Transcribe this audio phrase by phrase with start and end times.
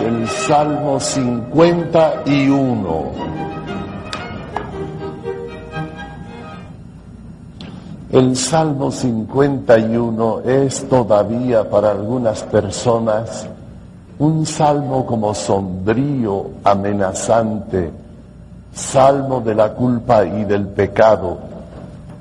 [0.00, 3.02] El Salmo 51.
[8.12, 13.48] El Salmo 51 es todavía para algunas personas
[14.18, 17.90] un salmo como sombrío, amenazante,
[18.72, 21.38] salmo de la culpa y del pecado,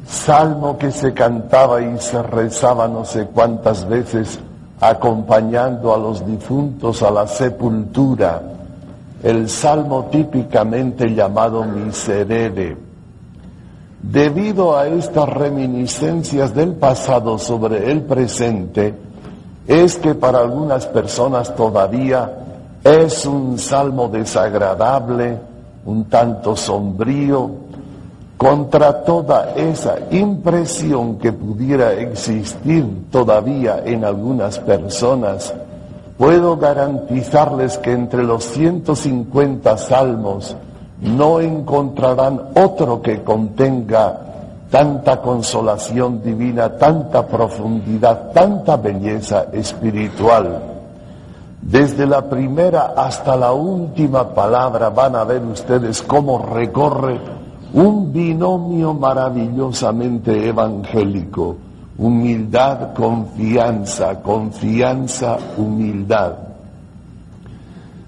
[0.07, 4.39] salmo que se cantaba y se rezaba no sé cuántas veces
[4.79, 8.41] acompañando a los difuntos a la sepultura,
[9.23, 12.77] el salmo típicamente llamado miserere.
[14.01, 18.93] Debido a estas reminiscencias del pasado sobre el presente,
[19.67, 22.31] es que para algunas personas todavía
[22.83, 25.37] es un salmo desagradable,
[25.85, 27.49] un tanto sombrío,
[28.37, 35.53] contra toda esa impresión que pudiera existir todavía en algunas personas,
[36.17, 40.55] puedo garantizarles que entre los 150 salmos
[41.01, 44.19] no encontrarán otro que contenga
[44.69, 50.61] tanta consolación divina, tanta profundidad, tanta belleza espiritual.
[51.61, 57.19] Desde la primera hasta la última palabra van a ver ustedes cómo recorre
[57.77, 61.55] un binomio maravillosamente evangélico.
[61.99, 66.33] Humildad, confianza, confianza, humildad.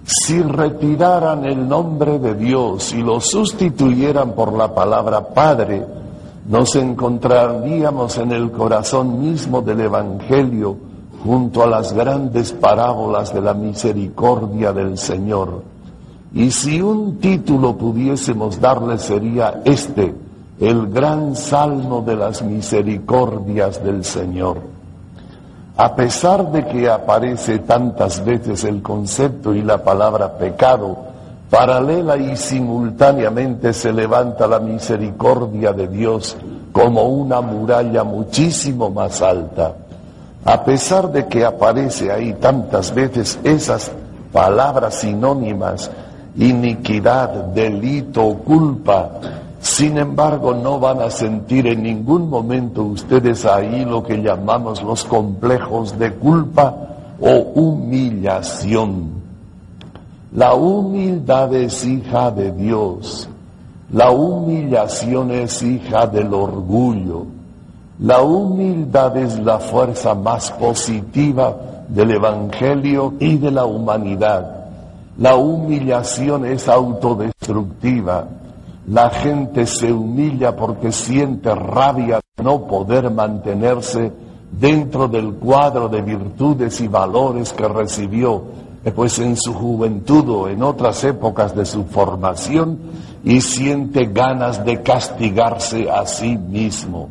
[0.04, 5.86] Si retiraran el nombre de Dios y lo sustituyeran por la palabra Padre,
[6.48, 10.78] nos encontraríamos en el corazón mismo del Evangelio
[11.24, 15.62] junto a las grandes parábolas de la misericordia del Señor.
[16.34, 20.14] Y si un título pudiésemos darle sería este,
[20.60, 24.58] el gran salmo de las misericordias del Señor.
[25.78, 30.98] A pesar de que aparece tantas veces el concepto y la palabra pecado,
[31.50, 36.36] paralela y simultáneamente se levanta la misericordia de Dios
[36.72, 39.74] como una muralla muchísimo más alta.
[40.46, 43.92] A pesar de que aparece ahí tantas veces esas
[44.32, 45.90] palabras sinónimas,
[46.40, 49.12] iniquidad, delito, culpa.
[49.60, 55.04] Sin embargo, no van a sentir en ningún momento ustedes ahí lo que llamamos los
[55.04, 56.76] complejos de culpa
[57.20, 59.20] o humillación.
[60.34, 63.28] La humildad es hija de Dios.
[63.92, 67.26] La humillación es hija del orgullo.
[68.00, 71.58] La humildad es la fuerza más positiva
[71.90, 74.59] del Evangelio y de la humanidad.
[75.20, 78.26] La humillación es autodestructiva.
[78.88, 84.14] La gente se humilla porque siente rabia de no poder mantenerse
[84.50, 88.44] dentro del cuadro de virtudes y valores que recibió
[88.96, 92.80] pues en su juventud o en otras épocas de su formación
[93.26, 97.10] y siente ganas de castigarse a sí mismo.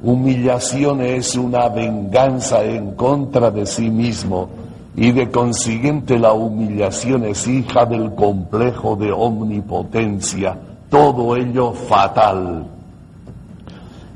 [0.00, 4.61] Humillación es una venganza en contra de sí mismo
[4.94, 10.56] y de consiguiente la humillación es hija del complejo de omnipotencia,
[10.90, 12.66] todo ello fatal.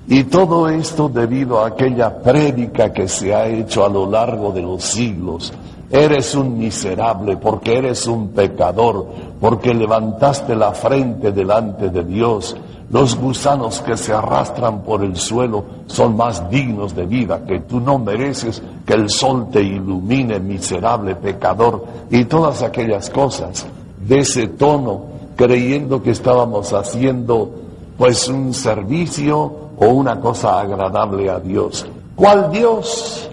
[0.08, 4.62] Y todo esto debido a aquella prédica que se ha hecho a lo largo de
[4.62, 5.52] los siglos.
[5.90, 9.06] Eres un miserable porque eres un pecador,
[9.40, 12.56] porque levantaste la frente delante de Dios.
[12.90, 17.80] Los gusanos que se arrastran por el suelo son más dignos de vida, que tú
[17.80, 23.66] no mereces que el sol te ilumine, miserable pecador, y todas aquellas cosas
[23.98, 27.50] de ese tono, creyendo que estábamos haciendo
[27.98, 31.86] pues un servicio o una cosa agradable a Dios.
[32.14, 33.28] ¿Cuál Dios?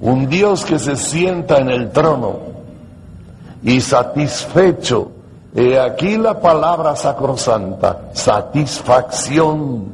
[0.00, 2.38] Un Dios que se sienta en el trono
[3.62, 5.10] y satisfecho.
[5.58, 9.86] He aquí la palabra sacrosanta, satisfacción.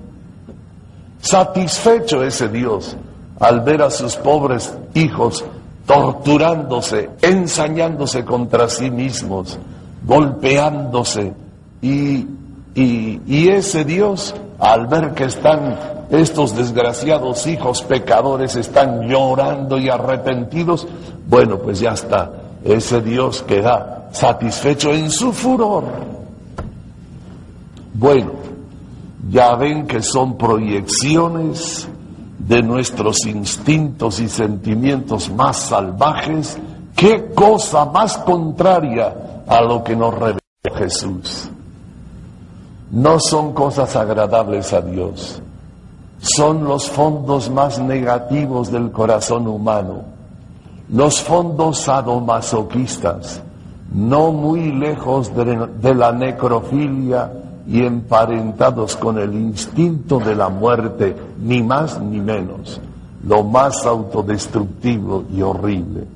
[1.21, 2.97] Satisfecho ese Dios
[3.39, 5.45] al ver a sus pobres hijos
[5.87, 9.57] torturándose, ensañándose contra sí mismos,
[10.05, 11.33] golpeándose
[11.81, 12.27] y,
[12.75, 15.79] y, y ese Dios al ver que están
[16.11, 20.89] estos desgraciados hijos pecadores, están llorando y arrepentidos,
[21.29, 22.33] bueno, pues ya está,
[22.65, 25.85] ese Dios queda satisfecho en su furor.
[27.95, 28.33] Bueno,
[29.29, 31.89] ya ven que son proyecciones
[32.39, 36.59] de nuestros instintos y sentimientos más salvajes,
[36.97, 40.39] qué cosa más contraria a lo que nos reveló
[40.75, 41.49] Jesús.
[42.91, 45.41] No son cosas agradables a Dios,
[46.19, 50.03] son los fondos más negativos del corazón humano,
[50.91, 53.43] los fondos sadomasoquistas,
[53.95, 57.33] no muy lejos de, la necrofilia
[57.67, 62.81] y emparentados con el instinto de la muerte, ni más ni menos,
[63.27, 66.07] lo más autodestructivo y horrible.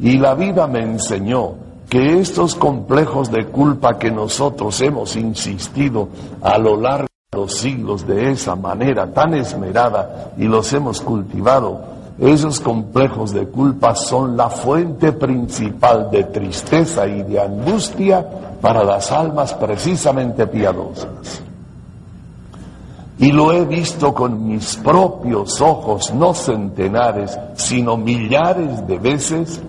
[0.00, 1.54] Y la vida me enseñó
[1.88, 6.08] que estos complejos de culpa que nosotros hemos insistido
[6.42, 11.97] a lo largo de los siglos de esa manera tan esmerada y los hemos cultivado,
[12.18, 18.26] esos complejos de culpa son la fuente principal de tristeza y de angustia
[18.60, 21.42] para las almas precisamente piadosas.
[23.20, 29.60] Y lo he visto con mis propios ojos, no centenares, sino millares de veces,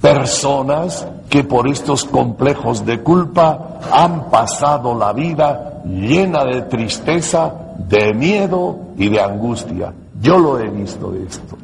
[0.00, 8.14] personas que por estos complejos de culpa han pasado la vida llena de tristeza, de
[8.14, 9.92] miedo y de angustia.
[10.20, 11.56] Yo lo he visto esto.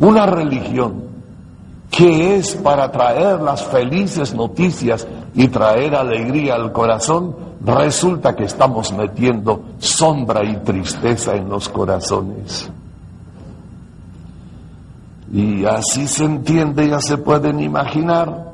[0.00, 1.04] Una religión
[1.90, 8.92] que es para traer las felices noticias y traer alegría al corazón, resulta que estamos
[8.92, 12.70] metiendo sombra y tristeza en los corazones.
[15.32, 18.50] Y así se entiende, ya se pueden imaginar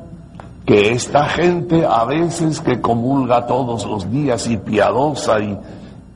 [0.66, 5.36] que esta gente a veces que comulga todos los días y piadosa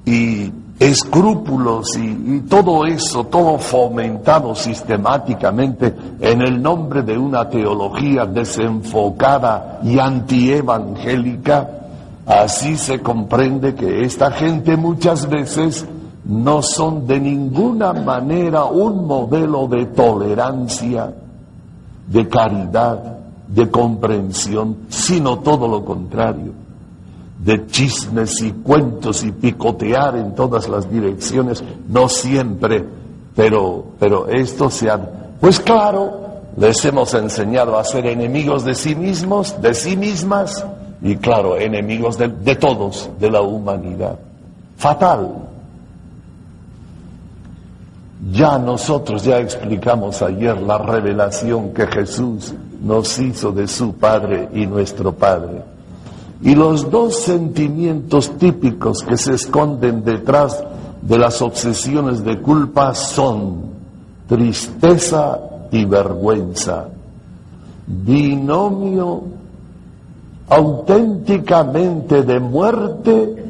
[0.04, 9.80] y, escrúpulos y, todo eso, todo fomentado sistemáticamente en el nombre de una teología desenfocada
[9.84, 11.68] y antievangélica,
[12.24, 15.86] así se comprende que esta gente muchas veces
[16.24, 21.12] no son de ninguna manera un modelo de tolerancia,
[22.06, 26.52] de caridad, de comprensión, sino todo lo contrario,
[27.44, 32.84] de chismes y cuentos y picotear en todas las direcciones, no siempre,
[33.34, 34.98] pero, pero esto se ha...
[35.40, 36.20] Pues claro,
[36.56, 40.64] les hemos enseñado a ser enemigos de sí mismos, de sí mismas,
[41.00, 44.18] y claro, enemigos de, de todos, de la humanidad.
[44.76, 45.30] Fatal.
[48.32, 54.66] Ya nosotros ya explicamos ayer la revelación que Jesús nos hizo de su Padre y
[54.66, 55.69] nuestro Padre.
[56.42, 60.62] Y los dos sentimientos típicos que se esconden detrás
[61.02, 63.62] de las obsesiones de culpa son
[64.26, 65.38] tristeza
[65.70, 66.88] y vergüenza.
[67.86, 69.24] Binomio
[70.50, 73.44] auténticamente de muerte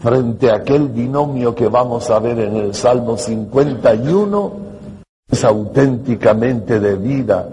[0.00, 4.52] frente a aquel binomio que vamos a ver en el Salmo 51,
[5.30, 7.48] es auténticamente de vida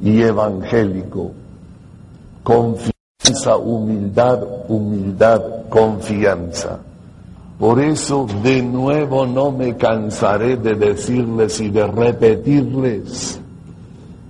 [0.00, 1.32] y evangélico.
[3.22, 6.78] Confianza, humildad, humildad, confianza.
[7.58, 13.40] Por eso de nuevo no me cansaré de decirles y de repetirles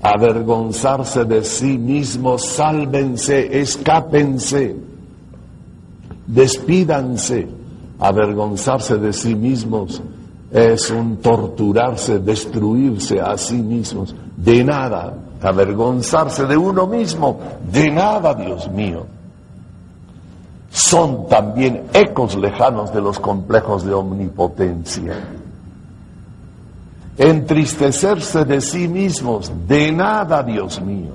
[0.02, 4.75] avergonzarse de sí mismos, sálvense, escápense,
[6.26, 7.46] despídanse,
[8.00, 10.02] avergonzarse de sí mismos
[10.50, 17.38] es un torturarse, destruirse a sí mismos, de nada, avergonzarse de uno mismo,
[17.70, 19.06] de nada, Dios mío.
[20.70, 25.14] Son también ecos lejanos de los complejos de omnipotencia.
[27.18, 31.12] Entristecerse de sí mismos, de nada, Dios mío.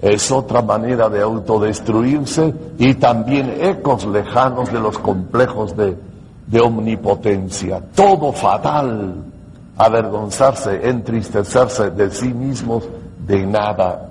[0.00, 5.96] Es otra manera de autodestruirse y también ecos lejanos de los complejos de,
[6.46, 7.82] de omnipotencia.
[7.94, 9.14] Todo fatal.
[9.78, 12.88] Avergonzarse, entristecerse de sí mismos,
[13.26, 14.08] de nada.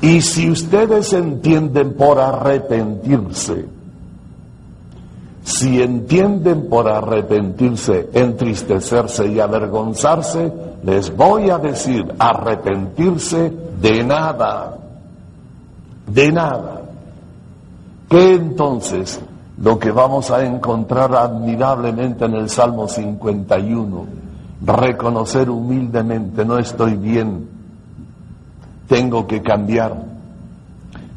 [0.00, 3.64] Y si ustedes entienden por arrepentirse,
[5.44, 10.52] si entienden por arrepentirse, entristecerse y avergonzarse,
[10.82, 14.76] les voy a decir, arrepentirse de nada,
[16.06, 16.82] de nada.
[18.08, 19.20] ¿Qué entonces?
[19.62, 24.04] Lo que vamos a encontrar admirablemente en el Salmo 51,
[24.62, 27.48] reconocer humildemente, no estoy bien,
[28.86, 29.96] tengo que cambiar,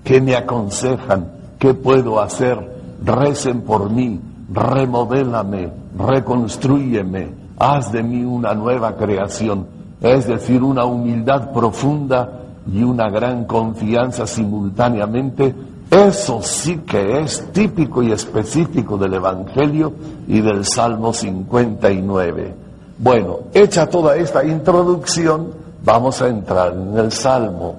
[0.03, 1.31] ¿qué me aconsejan?
[1.59, 2.79] ¿Qué puedo hacer?
[3.03, 4.19] recen por mí,
[4.53, 9.67] remodélame, reconstrúyeme, haz de mí una nueva creación,
[10.01, 12.29] es decir, una humildad profunda
[12.71, 15.55] y una gran confianza simultáneamente.
[15.89, 19.91] Eso sí que es típico y específico del Evangelio
[20.27, 22.53] y del Salmo 59.
[22.99, 25.51] Bueno, hecha toda esta introducción,
[25.83, 27.75] vamos a entrar en el Salmo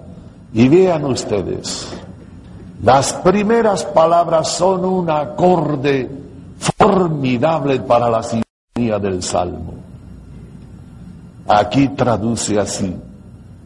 [0.52, 1.88] y vean ustedes,
[2.82, 6.10] las primeras palabras son un acorde
[6.58, 9.74] formidable para la sinfonía del Salmo.
[11.46, 12.96] Aquí traduce así,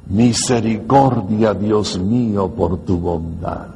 [0.09, 3.74] misericordia Dios mío por tu bondad.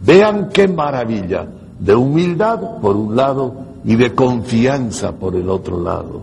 [0.00, 1.46] Vean qué maravilla,
[1.78, 6.22] de humildad por un lado y de confianza por el otro lado.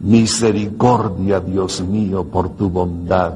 [0.00, 3.34] Misericordia Dios mío por tu bondad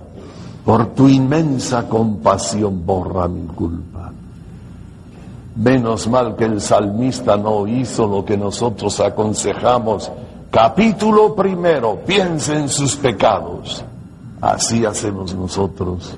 [0.65, 4.13] por tu inmensa compasión borra mi culpa.
[5.57, 10.11] Menos mal que el salmista no hizo lo que nosotros aconsejamos.
[10.51, 13.85] Capítulo primero, piensa en sus pecados.
[14.41, 16.17] Así hacemos nosotros.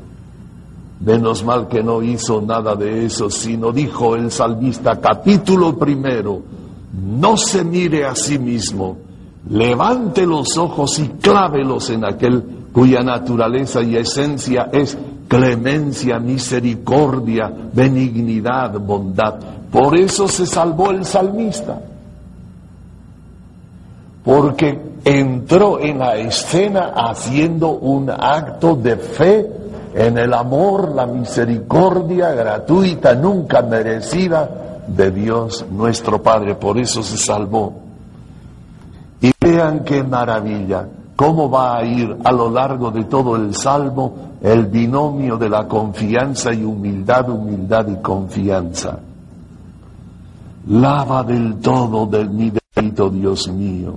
[1.04, 6.40] Menos mal que no hizo nada de eso, sino dijo el salmista, capítulo primero,
[6.94, 8.96] no se mire a sí mismo,
[9.50, 12.42] levante los ojos y clávelos en aquel
[12.72, 14.96] cuya naturaleza y esencia es
[15.28, 19.34] clemencia, misericordia, benignidad, bondad.
[19.70, 21.82] Por eso se salvó el salmista,
[24.24, 29.63] porque entró en la escena haciendo un acto de fe
[29.94, 36.56] en el amor, la misericordia gratuita, nunca merecida de Dios nuestro Padre.
[36.56, 37.72] Por eso se salvó.
[39.20, 40.86] Y vean qué maravilla
[41.16, 45.66] cómo va a ir a lo largo de todo el salmo el binomio de la
[45.66, 48.98] confianza y humildad, humildad y confianza.
[50.68, 53.94] Lava del todo de mi delito, Dios mío.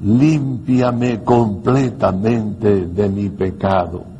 [0.00, 4.11] Límpiame completamente de mi pecado.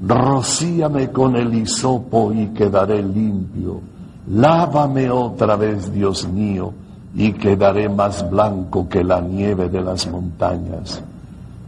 [0.00, 3.80] Rocíame con el hisopo y quedaré limpio.
[4.28, 6.72] Lávame otra vez, Dios mío,
[7.14, 11.02] y quedaré más blanco que la nieve de las montañas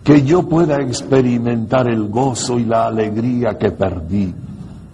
[0.06, 4.32] que yo pueda experimentar el gozo y la alegría que perdí,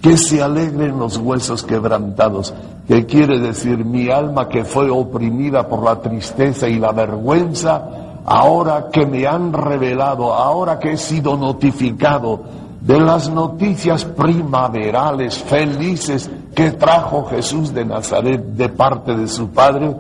[0.01, 2.55] que se alegren los huesos quebrantados,
[2.89, 8.89] que quiere decir mi alma que fue oprimida por la tristeza y la vergüenza, ahora
[8.91, 12.41] que me han revelado, ahora que he sido notificado
[12.85, 19.95] de las noticias primaverales felices que trajo Jesús de Nazaret de parte de su Padre,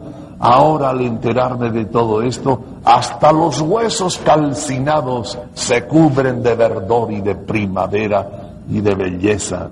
[0.44, 7.20] Ahora al enterarme de todo esto, hasta los huesos calcinados se cubren de verdor y
[7.20, 8.28] de primavera
[8.68, 9.70] y de belleza.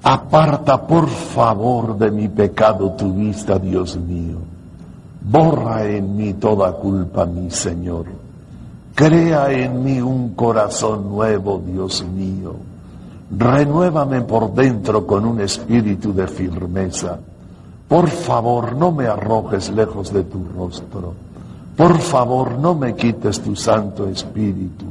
[0.00, 4.36] Aparta por favor de mi pecado tu vista, Dios mío.
[5.22, 8.06] Borra en mí toda culpa, mi Señor.
[8.98, 12.56] Crea en mí un corazón nuevo, Dios mío.
[13.30, 17.18] Renuévame por dentro con un espíritu de firmeza
[17.88, 21.14] por favor, no me arrojes lejos de tu rostro.
[21.74, 24.84] Por favor, no me quites tu Santo Espíritu.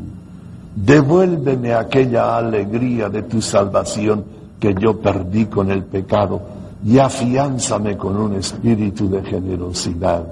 [0.76, 4.26] Devuélveme aquella alegría de tu salvación
[4.60, 6.42] que yo perdí con el pecado
[6.84, 10.24] y afiánzame con un espíritu de generosidad.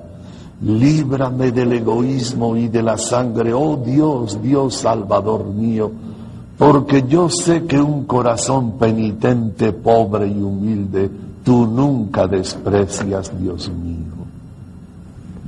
[0.62, 5.92] Líbrame del egoísmo y de la sangre, oh Dios, Dios Salvador mío,
[6.58, 11.12] porque yo sé que un corazón penitente, pobre y humilde,
[11.44, 14.16] tú nunca desprecias, Dios mío.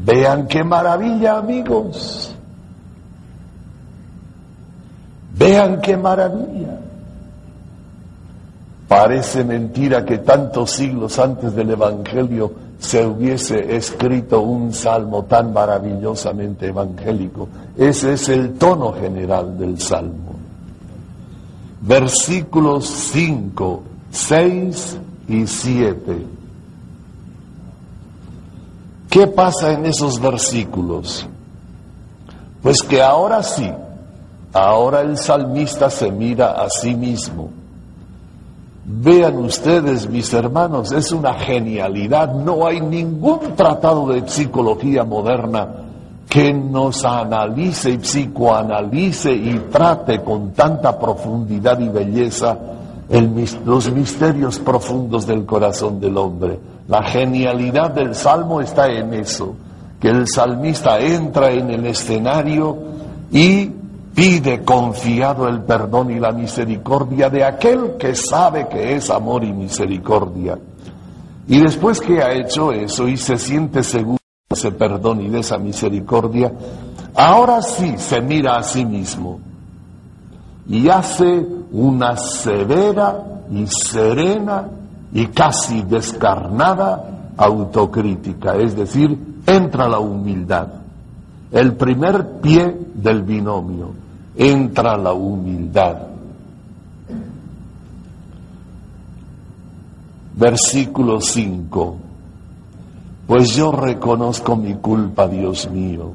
[0.04, 2.34] Vean qué maravilla, amigos.
[5.38, 6.80] Vean qué maravilla.
[8.88, 16.68] Parece mentira que tantos siglos antes del Evangelio se hubiese escrito un salmo tan maravillosamente
[16.68, 17.50] evangélico.
[17.76, 20.36] Ese es el tono general del salmo.
[21.82, 26.26] Versículos 5, 6 y 7.
[29.10, 31.26] ¿Qué pasa en esos versículos?
[32.62, 33.72] Pues que ahora sí,
[34.54, 37.57] ahora el salmista se mira a sí mismo
[38.90, 42.34] Vean ustedes, mis hermanos, es una genialidad.
[42.34, 45.68] No hay ningún tratado de psicología moderna
[46.30, 52.58] que nos analice y psicoanalice y trate con tanta profundidad y belleza
[53.66, 56.58] los misterios profundos del corazón del hombre.
[56.88, 59.54] La genialidad del Salmo está en eso,
[60.00, 62.78] que el salmista entra en el escenario
[63.34, 63.70] y
[64.18, 69.54] pide confiado el perdón y la misericordia de aquel que sabe que es amor y
[69.54, 70.58] misericordia.
[71.48, 74.18] Y después que ha hecho eso y se siente seguro
[74.50, 76.52] de ese perdón y de esa misericordia,
[77.14, 79.40] ahora sí se mira a sí mismo
[80.68, 84.68] y hace una severa y serena
[85.14, 90.70] y casi descarnada autocrítica, es decir, entra la humildad,
[91.52, 94.07] el primer pie del binomio
[94.38, 95.98] entra la humildad.
[100.36, 101.98] Versículo 5.
[103.26, 106.12] Pues yo reconozco mi culpa, Dios mío.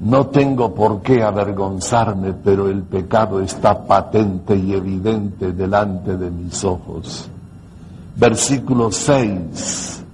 [0.00, 6.62] No tengo por qué avergonzarme, pero el pecado está patente y evidente delante de mis
[6.64, 7.28] ojos.
[8.16, 10.04] Versículo 6.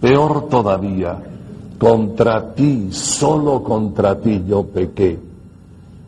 [0.00, 1.18] Peor todavía,
[1.76, 5.27] contra ti, solo contra ti yo pequé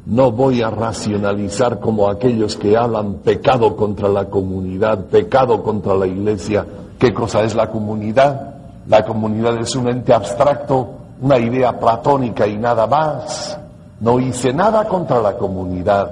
[0.07, 6.07] no voy a racionalizar como aquellos que hablan pecado contra la comunidad, pecado contra la
[6.07, 6.65] iglesia.
[6.99, 8.55] ¿Qué cosa es la comunidad?
[8.89, 10.89] La comunidad es un ente abstracto,
[11.21, 13.59] una idea platónica y nada más.
[14.01, 16.11] No hice nada contra la comunidad.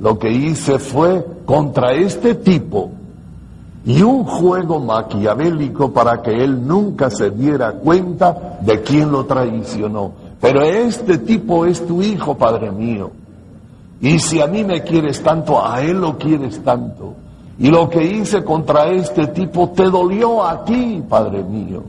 [0.00, 2.90] Lo que hice fue contra este tipo
[3.84, 10.12] y un juego maquiavélico para que él nunca se diera cuenta de quién lo traicionó.
[10.40, 13.10] Pero este tipo es tu hijo, Padre mío.
[14.00, 17.14] Y si a mí me quieres tanto, a él lo quieres tanto.
[17.58, 21.82] Y lo que hice contra este tipo te dolió a ti, Padre mío.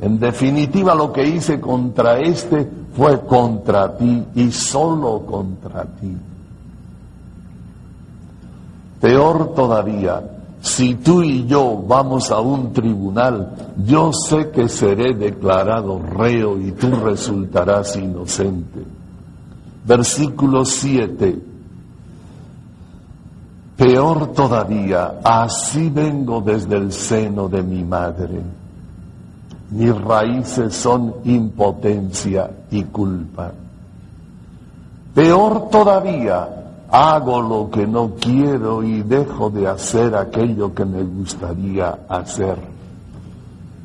[0.00, 6.16] En definitiva, lo que hice contra este fue contra ti y solo contra ti.
[9.00, 10.20] Peor todavía,
[10.60, 16.72] si tú y yo vamos a un tribunal, yo sé que seré declarado reo y
[16.72, 18.97] tú resultarás inocente
[19.84, 21.38] versículo 7.
[23.76, 28.42] Peor todavía, así vengo desde el seno de mi madre.
[29.70, 33.52] Mis raíces son impotencia y culpa.
[35.14, 36.48] Peor todavía,
[36.90, 42.56] hago lo que no quiero y dejo de hacer aquello que me gustaría hacer.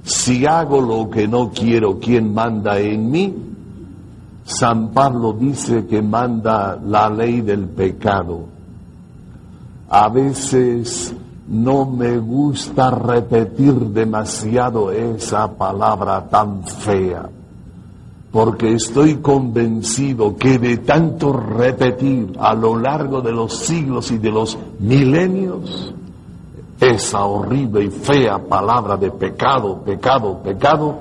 [0.04, 3.53] Si hago lo que no quiero, ¿quién manda en mí?
[4.46, 8.46] San Pablo dice que manda la ley del pecado.
[9.90, 11.16] A veces
[11.48, 17.30] no me gusta repetir demasiado esa palabra tan fea,
[18.32, 24.32] porque estoy convencido que de tanto repetir a lo largo de los siglos y de
[24.32, 25.94] los milenios,
[26.80, 30.98] esa horrible y fea palabra de pecado, pecado, pecado,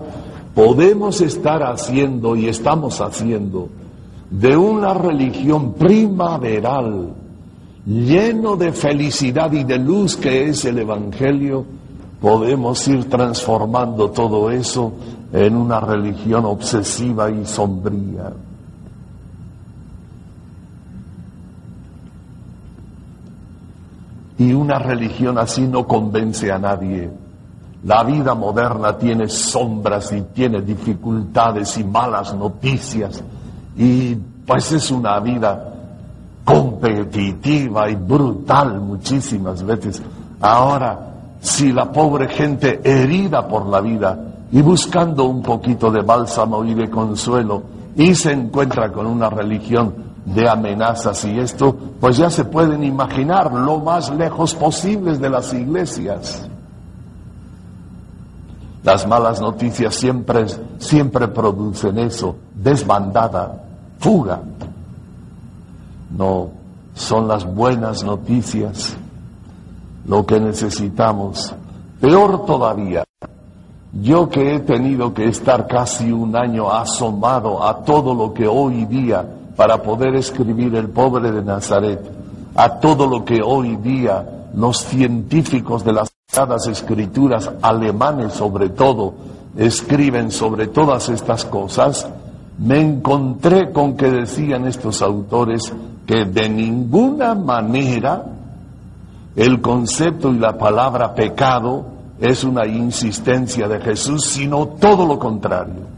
[0.55, 3.69] podemos estar haciendo y estamos haciendo
[4.31, 7.13] de una religión primaveral,
[7.87, 11.65] lleno de felicidad y de luz que es el Evangelio,
[12.21, 14.93] podemos ir transformando todo eso
[15.33, 18.33] en una religión obsesiva y sombría.
[24.39, 27.22] Y una religión así no convence a nadie.
[27.85, 33.23] La vida moderna tiene sombras y tiene dificultades y malas noticias.
[33.77, 34.15] Y
[34.47, 35.73] pues es una vida
[36.45, 40.01] competitiva y brutal muchísimas veces.
[40.41, 44.17] Ahora, si la pobre gente herida por la vida
[44.53, 47.63] y buscando un poquito de bálsamo y de consuelo
[47.97, 53.53] y se encuentra con una religión de amenazas y esto, pues ya se pueden imaginar
[53.53, 56.49] lo más lejos posibles de las iglesias.
[58.85, 60.47] Las malas noticias siempre,
[60.79, 63.63] siempre producen eso, desbandada,
[63.99, 64.41] fuga.
[66.17, 66.51] No,
[66.95, 68.97] son las buenas noticias
[70.07, 71.55] lo que necesitamos.
[72.01, 73.05] Peor todavía,
[73.93, 78.85] yo que he tenido que estar casi un año asomado a todo lo que hoy
[78.87, 82.01] día, para poder escribir el pobre de Nazaret,
[82.55, 85.93] a todo lo que hoy día los científicos de
[86.67, 89.13] escrituras alemanes sobre todo
[89.55, 92.09] escriben sobre todas estas cosas,
[92.59, 95.71] me encontré con que decían estos autores
[96.07, 98.25] que de ninguna manera
[99.37, 101.85] el concepto y la palabra pecado
[102.19, 105.93] es una insistencia de Jesús, sino todo lo contrario.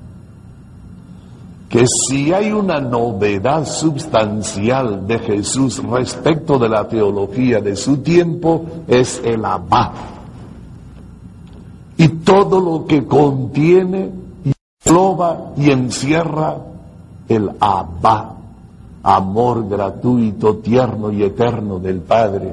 [1.68, 8.64] Que si hay una novedad sustancial de Jesús respecto de la teología de su tiempo,
[8.88, 10.13] es el abad.
[11.96, 14.11] Y todo lo que contiene
[14.44, 14.52] y
[14.85, 16.57] engloba y encierra
[17.28, 18.24] el abad,
[19.02, 22.52] amor gratuito, tierno y eterno del Padre.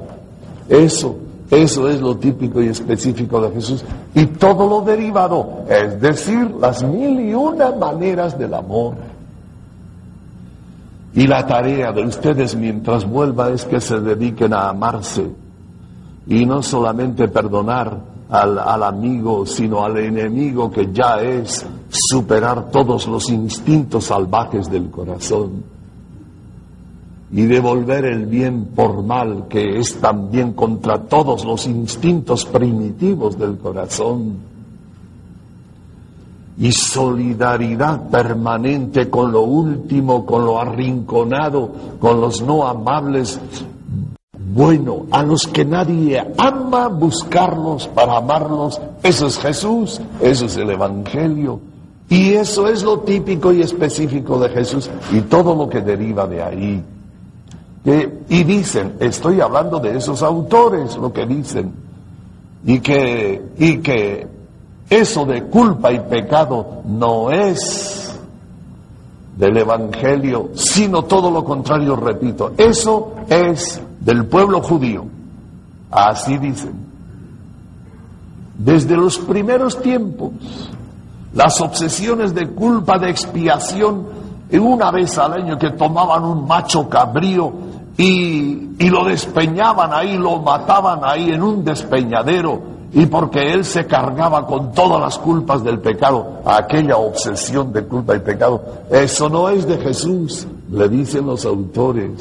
[0.69, 1.15] Eso
[1.51, 3.84] eso es lo típico y específico de Jesús.
[4.15, 8.93] Y todo lo derivado, es decir, las mil y una maneras del amor.
[11.13, 15.30] Y la tarea de ustedes mientras vuelva es que se dediquen a amarse.
[16.25, 17.97] Y no solamente perdonar
[18.32, 24.89] al, al amigo, sino al enemigo que ya es superar todos los instintos salvajes del
[24.89, 25.72] corazón
[27.34, 33.58] y devolver el bien por mal, que es también contra todos los instintos primitivos del
[33.58, 34.52] corazón.
[36.58, 43.39] Y solidaridad permanente con lo último, con lo arrinconado, con los no amables.
[44.53, 48.81] Bueno, a los que nadie ama, buscarlos para amarlos.
[49.01, 51.59] Eso es Jesús, eso es el Evangelio.
[52.09, 56.43] Y eso es lo típico y específico de Jesús y todo lo que deriva de
[56.43, 56.83] ahí
[57.83, 61.73] y dicen, estoy hablando de esos autores, lo que dicen,
[62.65, 64.27] y que, y que
[64.89, 68.15] eso de culpa y pecado no es
[69.35, 75.05] del Evangelio, sino todo lo contrario, repito, eso es del pueblo judío.
[75.89, 76.91] Así dicen.
[78.57, 80.31] Desde los primeros tiempos,
[81.33, 84.05] las obsesiones de culpa, de expiación,
[84.59, 87.51] una vez al año que tomaban un macho cabrío
[87.97, 92.61] y, lo despeñaban ahí, lo mataban ahí en un despeñadero
[92.93, 98.15] y porque él se cargaba con todas las culpas del pecado, aquella obsesión de culpa
[98.17, 102.11] y pecado, eso no es de Jesús, le dicen los autores.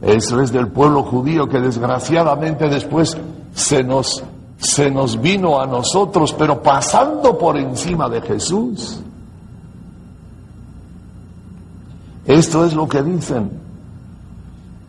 [0.00, 3.16] Eso es del pueblo judío que desgraciadamente después
[3.54, 4.22] se nos,
[4.58, 9.00] se nos vino a nosotros, pero pasando por encima de Jesús.
[12.26, 13.50] Esto es lo que dicen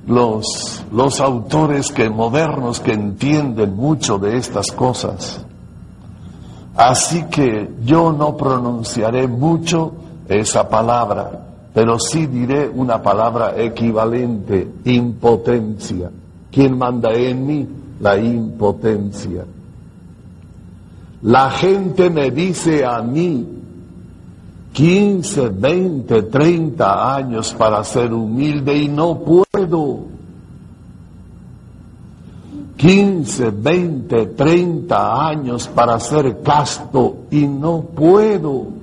[0.06, 5.46] los, los autores que modernos que entienden mucho de estas cosas.
[6.76, 9.94] Así que yo no pronunciaré mucho
[10.28, 16.10] esa palabra, pero sí diré una palabra equivalente, impotencia.
[16.52, 17.68] ¿Quién manda en mí?
[18.00, 19.46] La impotencia.
[21.22, 23.46] La gente me dice a mí
[24.74, 30.06] 15, 20, 30 años para ser humilde y no puedo.
[32.78, 38.79] 15, 20, 30 años para ser casto y no puedo.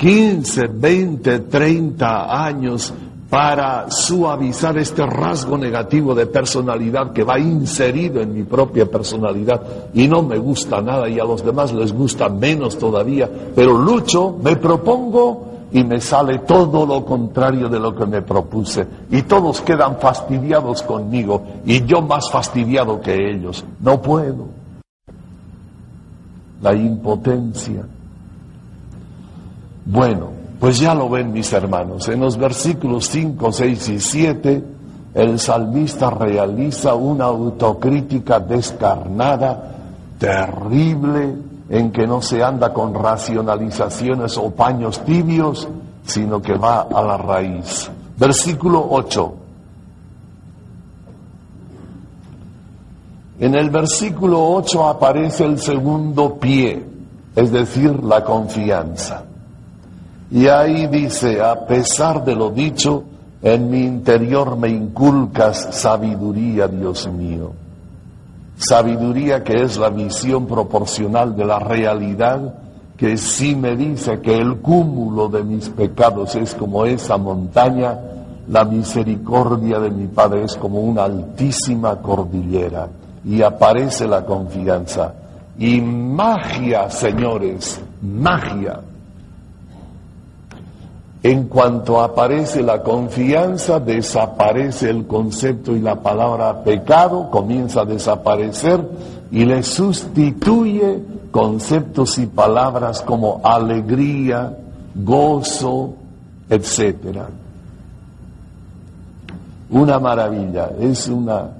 [0.00, 2.90] 15, 20, 30 años
[3.28, 9.60] para suavizar este rasgo negativo de personalidad que va inserido en mi propia personalidad
[9.92, 14.38] y no me gusta nada y a los demás les gusta menos todavía, pero lucho,
[14.42, 19.60] me propongo y me sale todo lo contrario de lo que me propuse y todos
[19.60, 23.66] quedan fastidiados conmigo y yo más fastidiado que ellos.
[23.80, 24.46] No puedo.
[26.62, 27.84] La impotencia.
[29.90, 30.28] Bueno,
[30.60, 34.64] pues ya lo ven mis hermanos, en los versículos 5, 6 y 7,
[35.14, 39.74] el salmista realiza una autocrítica descarnada,
[40.16, 41.34] terrible,
[41.68, 45.66] en que no se anda con racionalizaciones o paños tibios,
[46.06, 47.90] sino que va a la raíz.
[48.16, 49.34] Versículo 8.
[53.40, 56.80] En el versículo 8 aparece el segundo pie,
[57.34, 59.24] es decir, la confianza.
[60.30, 63.02] Y ahí dice, a pesar de lo dicho,
[63.42, 67.52] en mi interior me inculcas sabiduría, Dios mío.
[68.56, 72.54] Sabiduría que es la visión proporcional de la realidad,
[72.96, 77.98] que sí me dice que el cúmulo de mis pecados es como esa montaña,
[78.46, 82.88] la misericordia de mi Padre es como una altísima cordillera.
[83.24, 85.12] Y aparece la confianza.
[85.58, 88.80] Y magia, señores, magia
[91.22, 98.80] en cuanto aparece la confianza, desaparece el concepto y la palabra pecado, comienza a desaparecer
[99.30, 104.56] y le sustituye conceptos y palabras como alegría,
[104.94, 105.94] gozo,
[106.48, 106.96] etc.
[109.68, 111.50] Una maravilla, es una,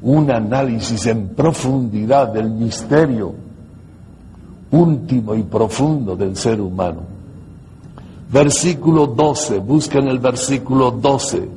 [0.00, 3.34] un análisis en profundidad del misterio
[4.70, 7.17] último y profundo del ser humano.
[8.30, 11.48] Versículo 12, busquen el versículo 12.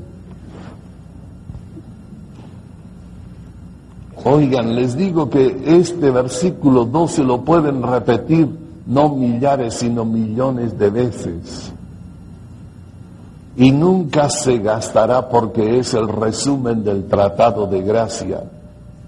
[4.24, 8.48] Oigan, les digo que este versículo 12 lo pueden repetir
[8.88, 11.74] no millares, sino millones de veces.
[13.58, 18.44] Y nunca se gastará porque es el resumen del tratado de gracia.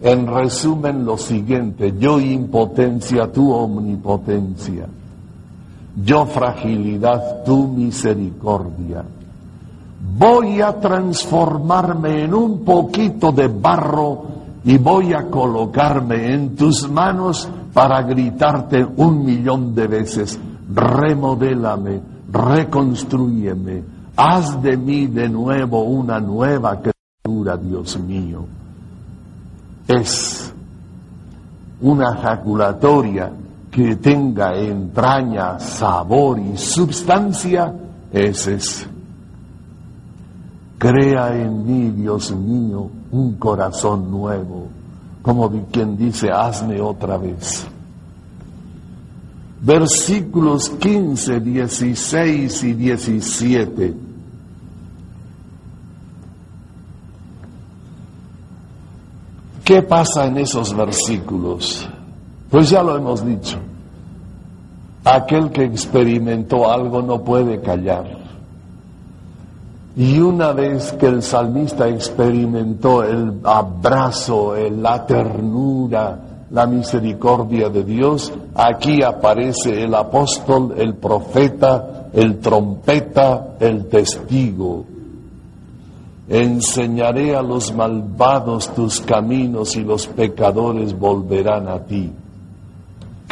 [0.02, 4.86] En resumen lo siguiente, yo impotencia, tu omnipotencia
[5.96, 9.04] yo fragilidad, tu misericordia.
[10.18, 14.26] Voy a transformarme en un poquito de barro
[14.64, 20.40] y voy a colocarme en tus manos para gritarte un millón de veces,
[20.74, 22.02] remodélame,
[22.32, 23.84] reconstruyeme,
[24.16, 28.46] haz de mí de nuevo una nueva criatura, Dios mío.
[29.88, 30.54] Es
[31.82, 33.32] una ejaculatoria
[33.74, 37.74] que tenga entraña, sabor y substancia,
[38.12, 38.88] ese es.
[40.78, 44.68] Crea en mí, Dios mío, un corazón nuevo,
[45.24, 47.66] como quien dice, hazme otra vez.
[49.60, 53.96] Versículos 15, 16 y 17.
[59.64, 61.90] ¿Qué pasa en esos versículos?
[62.54, 63.58] Pues ya lo hemos dicho.
[65.04, 68.06] Aquel que experimentó algo no puede callar.
[69.96, 76.20] Y una vez que el salmista experimentó el abrazo, la ternura,
[76.52, 84.86] la misericordia de Dios, aquí aparece el apóstol, el profeta, el trompeta, el testigo.
[86.30, 92.14] Enseñaré a los malvados tus caminos y los pecadores volverán a ti.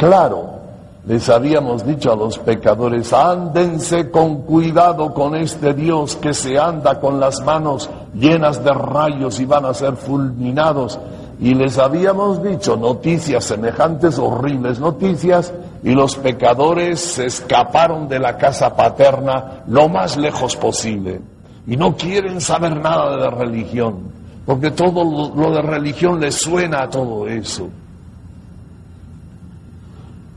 [0.02, 0.58] Claro,
[1.06, 6.98] les habíamos dicho a los pecadores, ándense con cuidado con este Dios que se anda
[6.98, 10.98] con las manos llenas de rayos y van a ser fulminados.
[11.38, 18.36] Y les habíamos dicho noticias semejantes, horribles noticias, y los pecadores se escaparon de la
[18.36, 21.20] casa paterna lo más lejos posible.
[21.64, 24.10] Y no quieren saber nada de religión,
[24.44, 27.68] porque todo lo de religión les suena a todo eso.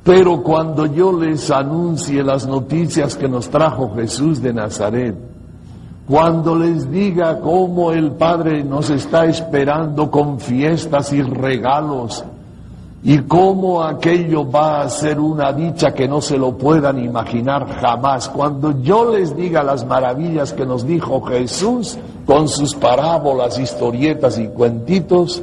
[0.05, 5.15] Pero cuando yo les anuncie las noticias que nos trajo Jesús de Nazaret,
[6.07, 12.23] cuando les diga cómo el Padre nos está esperando con fiestas y regalos,
[13.01, 18.29] y cómo aquello va a ser una dicha que no se lo puedan imaginar jamás,
[18.29, 24.49] cuando yo les diga las maravillas que nos dijo Jesús con sus parábolas, historietas y
[24.49, 25.41] cuentitos,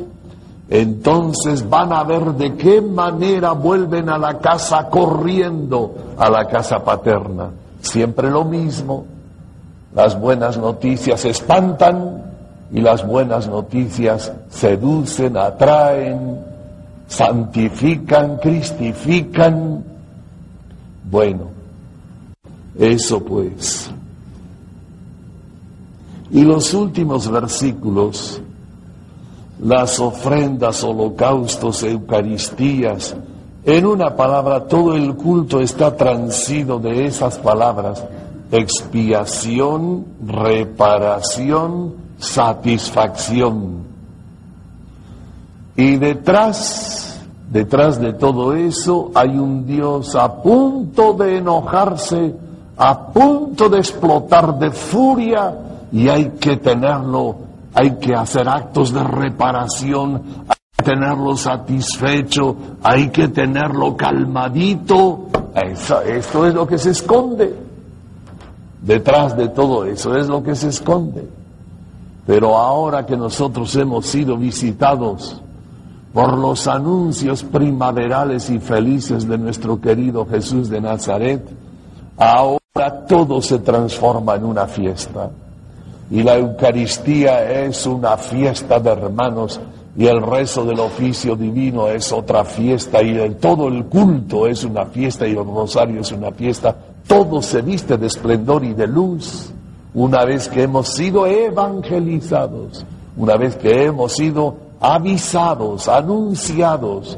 [0.74, 6.82] entonces van a ver de qué manera vuelven a la casa corriendo a la casa
[6.82, 7.50] paterna.
[7.82, 9.04] Siempre lo mismo.
[9.94, 12.22] Las buenas noticias espantan
[12.72, 16.40] y las buenas noticias seducen, atraen,
[17.06, 19.85] santifican, cristifican.
[21.04, 21.50] Bueno,
[22.78, 23.90] eso pues.
[26.30, 28.40] Y los últimos versículos
[29.62, 33.14] las ofrendas, holocaustos, eucaristías.
[33.64, 38.05] En una palabra, todo el culto está transido de esas palabras.
[38.51, 43.83] Expiación, reparación, satisfacción.
[45.77, 47.20] Y detrás,
[47.51, 52.35] detrás de todo eso, hay un Dios a punto de enojarse,
[52.77, 55.57] a punto de explotar de furia,
[55.92, 63.11] y hay que tenerlo hay que hacer actos de reparación, hay que tenerlo satisfecho, hay
[63.11, 65.28] que tenerlo calmadito.
[65.54, 67.54] esto es lo que se esconde.
[68.82, 71.28] Detrás de todo eso es lo que se esconde.
[72.26, 75.40] Pero ahora que nosotros hemos sido visitados
[76.12, 81.42] por los anuncios primaverales y felices de nuestro querido Jesús de Nazaret,
[82.18, 85.30] ahora todo se transforma en una fiesta.
[86.12, 89.59] Y la Eucaristía es una fiesta de hermanos
[89.96, 94.85] y el rezo del oficio divino es otra fiesta y todo el culto es una
[94.85, 96.77] fiesta y el rosario es una fiesta.
[97.07, 99.55] Todo se viste de esplendor y de luz
[99.94, 102.85] una vez que hemos sido evangelizados,
[103.16, 107.16] una vez que hemos sido avisados, anunciados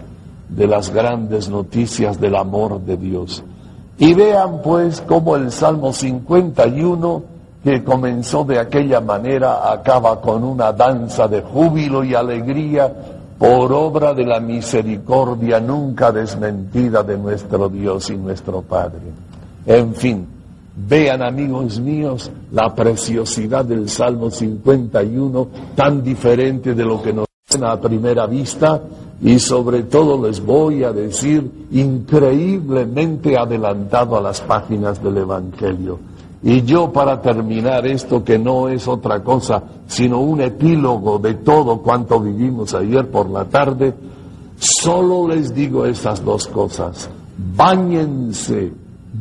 [0.49, 3.43] de las grandes noticias del amor de Dios.
[3.99, 7.34] Y vean pues cómo el Salmo 51
[7.65, 12.93] que comenzó de aquella manera, acaba con una danza de júbilo y alegría
[13.39, 19.01] por obra de la misericordia nunca desmentida de nuestro Dios y nuestro Padre.
[19.65, 20.27] En fin,
[20.77, 27.65] vean amigos míos la preciosidad del Salmo 51, tan diferente de lo que nos ven
[27.65, 28.83] a primera vista,
[29.23, 36.14] y sobre todo les voy a decir increíblemente adelantado a las páginas del Evangelio.
[36.47, 41.79] Y yo para terminar esto que no es otra cosa sino un epílogo de todo
[41.79, 43.95] cuanto vivimos ayer por la tarde,
[44.59, 47.09] solo les digo esas dos cosas.
[47.57, 48.73] Báñense,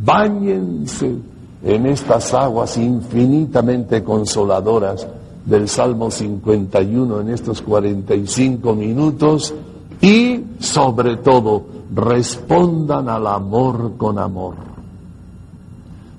[0.04, 1.16] báñense
[1.64, 5.08] en estas aguas infinitamente consoladoras
[5.46, 9.54] del Salmo 51 en estos 45 minutos
[10.02, 11.64] y sobre todo
[11.96, 14.73] respondan al amor con amor.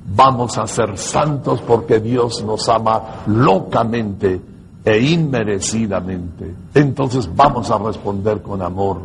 [0.06, 4.40] Vamos a ser santos porque Dios nos ama locamente
[4.84, 6.54] e inmerecidamente.
[6.74, 8.98] Entonces vamos a responder con amor.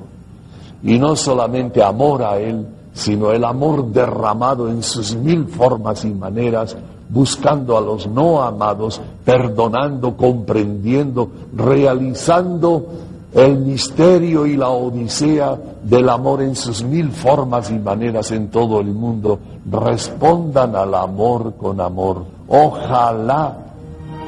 [0.84, 6.10] Y no solamente amor a Él, sino el amor derramado en sus mil formas y
[6.10, 6.76] maneras,
[7.08, 12.86] buscando a los no amados, perdonando, comprendiendo, realizando
[13.34, 18.80] el misterio y la odisea del amor en sus mil formas y maneras en todo
[18.80, 19.40] el mundo,
[19.70, 22.26] respondan al amor con amor.
[22.48, 23.58] Ojalá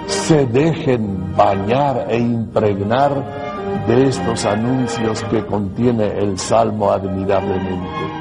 [0.07, 3.41] se dejen bañar e impregnar
[3.87, 8.20] de estos anuncios que contiene el Salmo admirablemente.